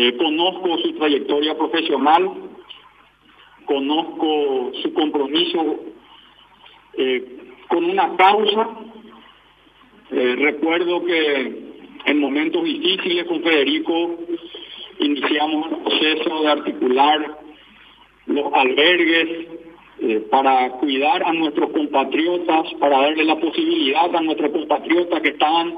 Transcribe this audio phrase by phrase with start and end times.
[0.00, 2.30] Eh, conozco su trayectoria profesional,
[3.64, 5.80] conozco su compromiso
[6.96, 7.24] eh,
[7.66, 8.68] con una causa.
[10.12, 11.72] Eh, recuerdo que
[12.04, 14.20] en momentos difíciles con Federico
[15.00, 17.38] iniciamos el proceso de articular
[18.26, 19.48] los albergues
[20.30, 25.76] para cuidar a nuestros compatriotas, para darle la posibilidad a nuestros compatriotas que estaban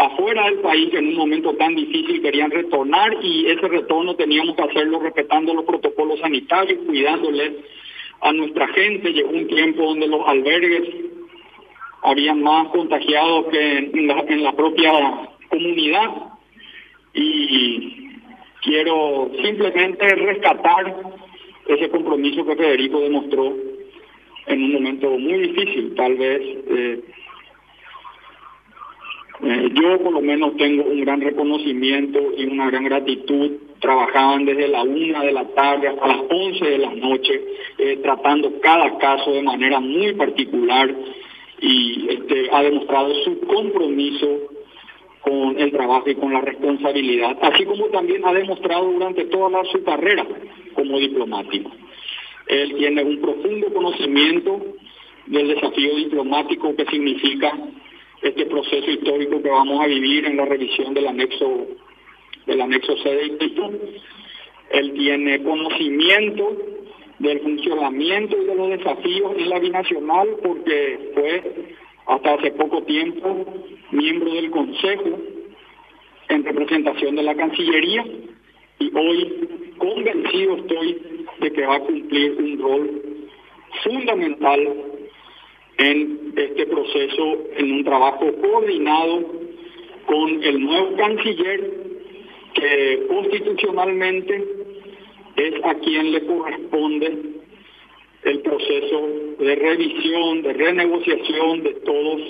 [0.00, 4.62] afuera del país en un momento tan difícil querían retornar y ese retorno teníamos que
[4.62, 7.52] hacerlo respetando los protocolos sanitarios, cuidándoles
[8.22, 9.12] a nuestra gente.
[9.12, 10.88] Llegó un tiempo donde los albergues
[12.02, 14.92] habían más contagiados que en la, en la propia
[15.50, 16.10] comunidad
[17.12, 18.08] y
[18.62, 20.96] quiero simplemente rescatar
[21.66, 23.54] ese compromiso que Federico demostró
[24.46, 26.40] en un momento muy difícil, tal vez.
[26.42, 27.00] Eh,
[29.50, 33.50] eh, yo por lo menos tengo un gran reconocimiento y una gran gratitud.
[33.80, 37.40] Trabajaban desde la una de la tarde hasta las once de la noche,
[37.78, 40.94] eh, tratando cada caso de manera muy particular
[41.60, 44.28] y este, ha demostrado su compromiso
[45.22, 49.82] con el trabajo y con la responsabilidad, así como también ha demostrado durante toda su
[49.82, 50.26] carrera
[50.74, 51.70] como diplomático.
[52.46, 54.60] Él tiene un profundo conocimiento
[55.26, 57.52] del desafío diplomático que significa
[58.22, 61.66] este proceso histórico que vamos a vivir en la revisión del anexo
[62.46, 63.70] del anexo C de.
[64.70, 66.56] Él tiene conocimiento
[67.18, 71.42] del funcionamiento y de los desafíos en la binacional porque fue
[72.06, 73.46] hasta hace poco tiempo
[73.90, 75.18] miembro del Consejo
[76.28, 78.04] en representación de la Cancillería
[78.78, 79.48] y hoy
[79.78, 83.02] convencido estoy de que va a cumplir un rol
[83.84, 84.68] fundamental
[85.80, 89.24] en este proceso, en un trabajo coordinado
[90.04, 91.72] con el nuevo canciller
[92.52, 94.44] que constitucionalmente
[95.36, 97.18] es a quien le corresponde
[98.24, 99.08] el proceso
[99.38, 102.20] de revisión, de renegociación de todos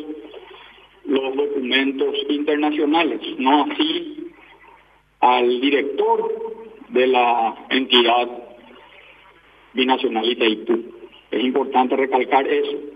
[1.06, 4.28] los documentos internacionales, no así
[5.19, 8.28] al director de la entidad
[9.72, 10.84] binacional Itaipú.
[11.33, 12.90] Es importante recalcar eso,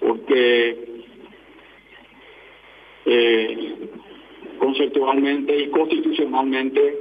[0.00, 1.02] porque
[3.06, 3.78] eh,
[4.58, 6.98] conceptualmente y constitucionalmente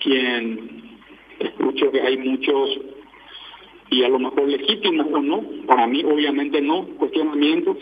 [0.00, 0.98] quien
[1.38, 2.80] escucho que hay muchos
[3.90, 7.76] y a lo mejor legítimos o no, para mí obviamente no, cuestionamientos,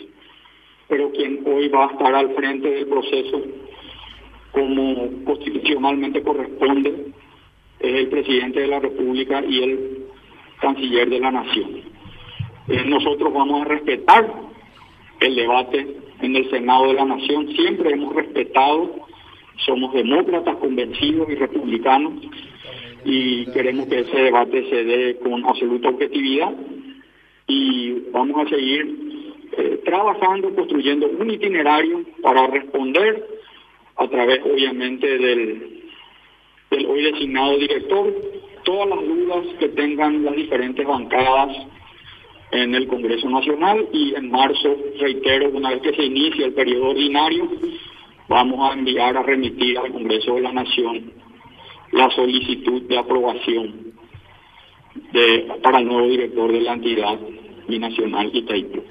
[0.89, 3.41] pero quien hoy va a estar al frente del proceso
[4.51, 7.13] como constitucionalmente corresponde
[7.79, 10.05] es el presidente de la República y el
[10.59, 11.90] canciller de la Nación.
[12.67, 14.31] Nosotros vamos a respetar
[15.19, 19.07] el debate en el Senado de la Nación, siempre hemos respetado,
[19.65, 22.13] somos demócratas convencidos y republicanos
[23.03, 26.53] y queremos que ese debate se dé con absoluta objetividad.
[27.47, 28.95] Y vamos a seguir
[29.57, 33.27] eh, trabajando, construyendo un itinerario para responder
[33.97, 35.81] a través obviamente del
[36.87, 38.13] hoy designado director.
[38.63, 41.57] Todas las dudas que tengan las diferentes bancadas
[42.51, 46.89] en el Congreso Nacional y en marzo, reitero, una vez que se inicie el periodo
[46.89, 47.49] ordinario,
[48.27, 51.13] vamos a enviar a remitir al Congreso de la Nación
[51.91, 53.93] la solicitud de aprobación
[55.11, 57.19] de, para el nuevo director de la entidad
[57.67, 58.83] binacional Itaipú.